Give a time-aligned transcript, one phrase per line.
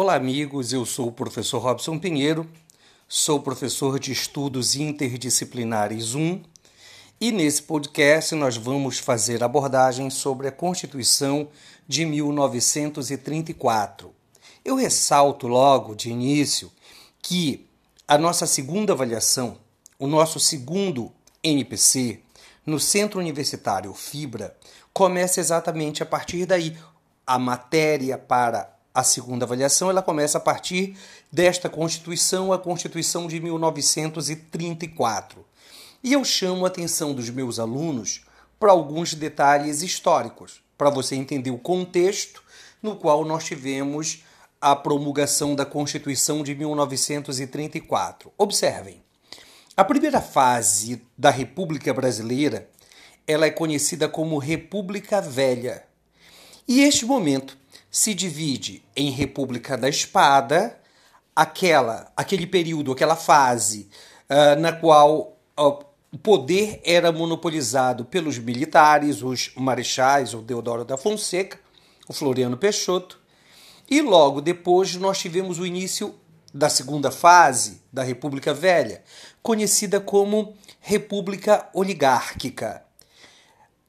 [0.00, 0.72] Olá, amigos.
[0.72, 2.48] Eu sou o professor Robson Pinheiro,
[3.08, 6.40] sou professor de Estudos Interdisciplinares 1
[7.20, 11.48] e nesse podcast nós vamos fazer abordagem sobre a Constituição
[11.88, 14.14] de 1934.
[14.64, 16.70] Eu ressalto logo de início
[17.20, 17.66] que
[18.06, 19.58] a nossa segunda avaliação,
[19.98, 21.10] o nosso segundo
[21.42, 22.20] NPC,
[22.64, 24.56] no Centro Universitário Fibra,
[24.92, 26.76] começa exatamente a partir daí.
[27.26, 30.96] A matéria para a segunda avaliação ela começa a partir
[31.30, 35.44] desta Constituição, a Constituição de 1934.
[36.02, 38.24] E eu chamo a atenção dos meus alunos
[38.58, 42.42] para alguns detalhes históricos, para você entender o contexto
[42.82, 44.24] no qual nós tivemos
[44.60, 48.32] a promulgação da Constituição de 1934.
[48.36, 49.02] Observem.
[49.76, 52.68] A primeira fase da República Brasileira,
[53.26, 55.84] ela é conhecida como República Velha.
[56.66, 57.56] E este momento
[57.90, 60.78] se divide em República da Espada,
[61.34, 63.88] aquela, aquele período, aquela fase
[64.28, 70.96] uh, na qual uh, o poder era monopolizado pelos militares, os marechais, o Deodoro da
[70.96, 71.58] Fonseca,
[72.08, 73.20] o Floriano Peixoto,
[73.90, 76.14] e logo depois nós tivemos o início
[76.52, 79.02] da segunda fase da República Velha,
[79.42, 82.82] conhecida como República Oligárquica.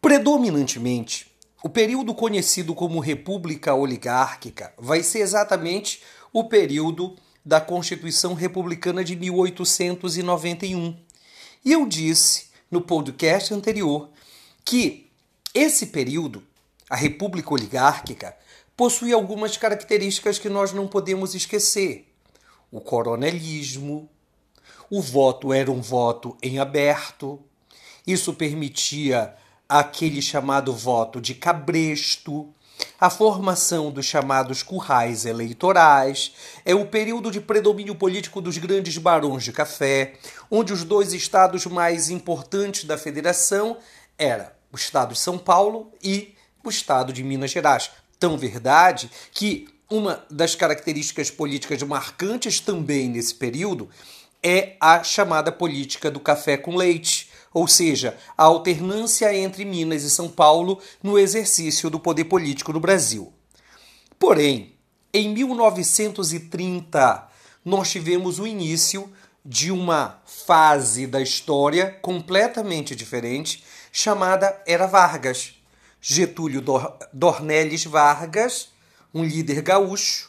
[0.00, 6.00] Predominantemente, o período conhecido como República Oligárquica vai ser exatamente
[6.32, 10.96] o período da Constituição Republicana de 1891.
[11.64, 14.10] E eu disse no podcast anterior
[14.64, 15.10] que
[15.52, 16.44] esse período,
[16.88, 18.36] a República Oligárquica,
[18.76, 22.06] possui algumas características que nós não podemos esquecer.
[22.70, 24.08] O coronelismo,
[24.88, 27.40] o voto era um voto em aberto,
[28.06, 29.34] isso permitia
[29.68, 32.48] aquele chamado voto de cabresto,
[32.98, 36.32] a formação dos chamados currais eleitorais,
[36.64, 40.14] é o período de predomínio político dos grandes barões de café,
[40.50, 43.76] onde os dois estados mais importantes da federação
[44.16, 46.34] era o estado de São Paulo e
[46.64, 47.90] o estado de Minas Gerais.
[48.18, 53.88] Tão verdade que uma das características políticas marcantes também nesse período
[54.42, 60.10] é a chamada política do café com leite ou seja, a alternância entre Minas e
[60.10, 63.32] São Paulo no exercício do poder político no Brasil.
[64.18, 64.74] Porém,
[65.12, 67.28] em 1930,
[67.64, 69.10] nós tivemos o início
[69.44, 75.54] de uma fase da história completamente diferente, chamada Era Vargas.
[76.00, 76.62] Getúlio
[77.12, 78.68] Dornelles Vargas,
[79.12, 80.27] um líder gaúcho,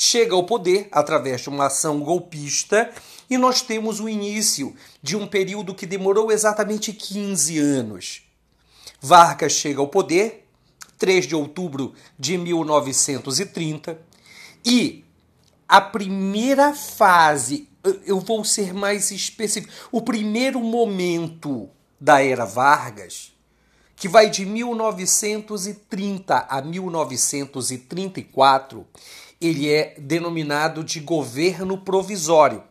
[0.00, 2.88] chega ao poder através de uma ação golpista
[3.28, 4.72] e nós temos o início
[5.02, 8.22] de um período que demorou exatamente 15 anos.
[9.00, 10.46] Vargas chega ao poder,
[10.98, 14.00] 3 de outubro de 1930,
[14.64, 15.04] e
[15.66, 17.68] a primeira fase,
[18.06, 21.68] eu vou ser mais específico, o primeiro momento
[22.00, 23.32] da era Vargas,
[23.98, 28.86] que vai de 1930 a 1934,
[29.40, 32.62] ele é denominado de governo provisório.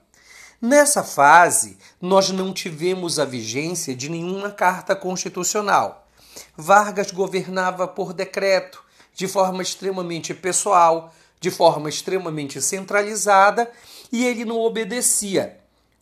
[0.62, 6.08] Nessa fase, nós não tivemos a vigência de nenhuma carta constitucional.
[6.56, 8.82] Vargas governava por decreto,
[9.14, 13.70] de forma extremamente pessoal, de forma extremamente centralizada,
[14.14, 15.60] e ele não obedecia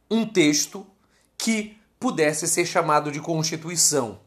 [0.10, 0.86] um texto
[1.36, 4.24] que pudesse ser chamado de Constituição.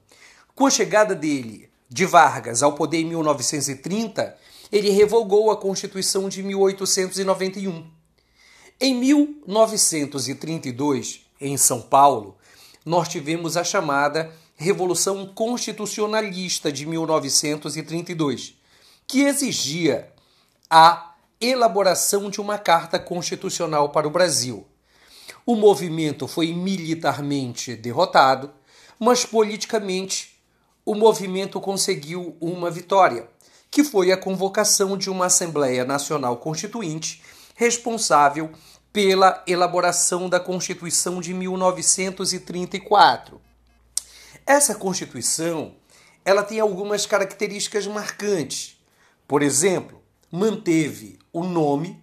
[0.59, 4.37] Com a chegada dele, de Vargas, ao poder em 1930,
[4.73, 7.89] ele revogou a Constituição de 1891
[8.81, 12.37] em 1932, em São Paulo,
[12.85, 18.57] nós tivemos a chamada Revolução Constitucionalista de 1932,
[19.07, 20.13] que exigia
[20.69, 24.67] a elaboração de uma carta constitucional para o Brasil.
[25.47, 28.51] O movimento foi militarmente derrotado,
[28.99, 30.37] mas politicamente
[30.89, 33.29] o movimento conseguiu uma vitória,
[33.71, 37.23] que foi a convocação de uma Assembleia Nacional Constituinte
[37.55, 38.51] responsável
[38.91, 43.39] pela elaboração da Constituição de 1934.
[44.47, 45.75] Essa Constituição,
[46.25, 48.81] ela tem algumas características marcantes.
[49.27, 50.03] Por exemplo,
[50.33, 52.03] manteve o nome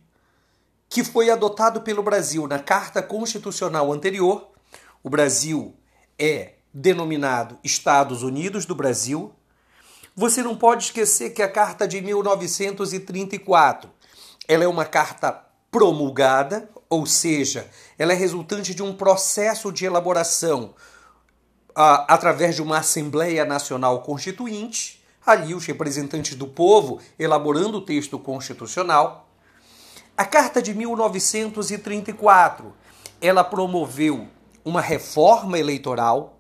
[0.88, 4.48] que foi adotado pelo Brasil na Carta Constitucional anterior.
[5.02, 5.76] O Brasil
[6.20, 9.32] é denominado Estados Unidos do Brasil.
[10.14, 13.90] Você não pode esquecer que a Carta de 1934,
[14.46, 15.42] ela é uma carta
[15.72, 20.76] promulgada, ou seja, ela é resultante de um processo de elaboração
[21.70, 28.20] uh, através de uma Assembleia Nacional Constituinte, ali os representantes do povo elaborando o texto
[28.20, 29.30] constitucional.
[30.18, 32.74] A Carta de 1934,
[33.22, 34.28] ela promoveu
[34.64, 36.35] uma reforma eleitoral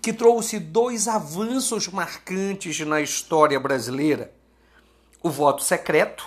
[0.00, 4.32] que trouxe dois avanços marcantes na história brasileira.
[5.22, 6.24] O voto secreto,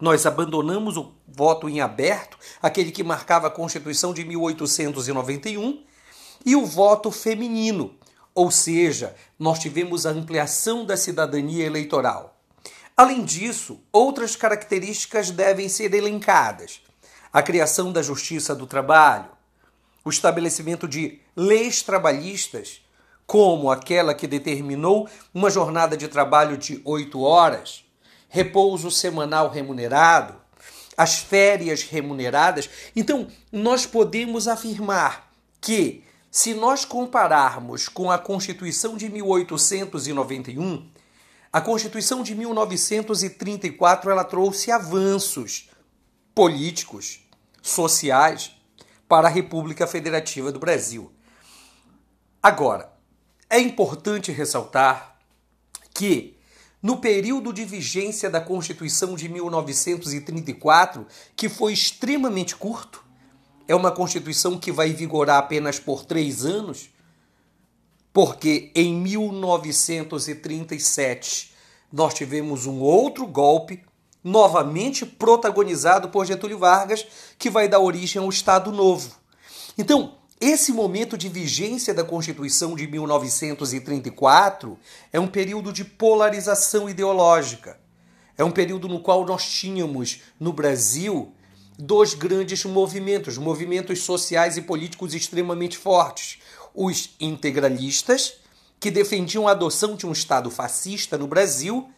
[0.00, 5.84] nós abandonamos o voto em aberto, aquele que marcava a Constituição de 1891,
[6.44, 7.94] e o voto feminino,
[8.34, 12.40] ou seja, nós tivemos a ampliação da cidadania eleitoral.
[12.96, 16.80] Além disso, outras características devem ser elencadas:
[17.32, 19.28] a criação da Justiça do Trabalho,
[20.04, 22.82] o estabelecimento de leis trabalhistas,
[23.30, 27.84] como aquela que determinou uma jornada de trabalho de oito horas,
[28.28, 30.34] repouso semanal remunerado,
[30.96, 32.68] as férias remuneradas.
[32.96, 35.30] Então, nós podemos afirmar
[35.60, 40.90] que se nós compararmos com a Constituição de 1891,
[41.52, 45.70] a Constituição de 1934 ela trouxe avanços
[46.34, 47.20] políticos,
[47.62, 48.56] sociais
[49.08, 51.12] para a República Federativa do Brasil.
[52.42, 52.89] Agora,
[53.50, 55.18] é importante ressaltar
[55.92, 56.38] que
[56.80, 61.04] no período de vigência da Constituição de 1934,
[61.34, 63.04] que foi extremamente curto,
[63.66, 66.90] é uma Constituição que vai vigorar apenas por três anos,
[68.12, 71.52] porque em 1937
[71.92, 73.82] nós tivemos um outro golpe,
[74.22, 77.04] novamente protagonizado por Getúlio Vargas,
[77.38, 79.16] que vai dar origem ao Estado Novo.
[79.76, 84.78] Então, esse momento de vigência da Constituição de 1934
[85.12, 87.78] é um período de polarização ideológica.
[88.38, 91.34] É um período no qual nós tínhamos no Brasil
[91.78, 96.38] dois grandes movimentos, movimentos sociais e políticos extremamente fortes.
[96.74, 98.34] Os integralistas,
[98.78, 101.90] que defendiam a adoção de um Estado fascista no Brasil,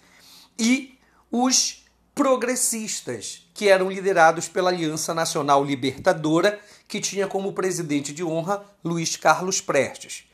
[0.58, 0.98] e
[1.30, 1.81] os
[2.14, 9.17] progressistas, que eram liderados pela Aliança Nacional Libertadora, que tinha como presidente de honra Luiz
[9.17, 10.25] Carlos Prestes.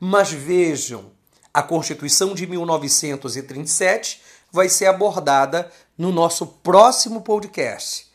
[0.00, 1.10] Mas vejam,
[1.52, 8.06] a Constituição de 1937 vai ser abordada no nosso próximo podcast.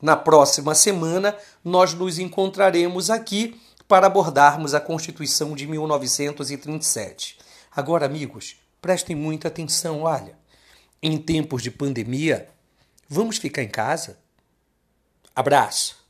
[0.00, 7.38] Na próxima semana, nós nos encontraremos aqui para abordarmos a Constituição de 1937.
[7.74, 10.36] Agora, amigos, prestem muita atenção, olha.
[11.02, 12.48] Em tempos de pandemia,
[13.08, 14.18] vamos ficar em casa?
[15.34, 16.05] Abraço!